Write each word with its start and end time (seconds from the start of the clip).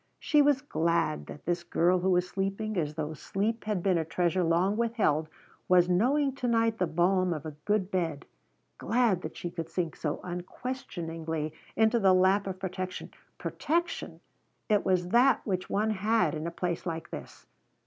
She 0.17 0.41
was 0.41 0.61
glad 0.63 1.27
that 1.27 1.45
this 1.45 1.63
girl 1.63 1.99
who 1.99 2.09
was 2.09 2.27
sleeping 2.27 2.75
as 2.75 2.95
though 2.95 3.13
sleep 3.13 3.65
had 3.65 3.83
been 3.83 3.99
a 3.99 4.03
treasure 4.03 4.43
long 4.43 4.75
withheld, 4.75 5.29
was 5.67 5.87
knowing 5.89 6.33
to 6.37 6.47
night 6.47 6.79
the 6.79 6.87
balm 6.87 7.31
of 7.35 7.45
a 7.45 7.53
good 7.65 7.91
bed, 7.91 8.25
glad 8.79 9.21
that 9.21 9.37
she 9.37 9.51
could 9.51 9.69
sink 9.69 9.95
so 9.95 10.19
unquestioningly 10.23 11.53
into 11.75 11.99
the 11.99 12.13
lap 12.15 12.47
of 12.47 12.57
protection. 12.57 13.11
Protection! 13.37 14.21
it 14.69 14.83
was 14.83 15.09
that 15.09 15.45
which 15.45 15.69
one 15.69 15.91
had 15.91 16.33
in 16.33 16.47
a 16.47 16.49
place 16.49 16.87
like 16.87 17.11
this. 17.11 17.45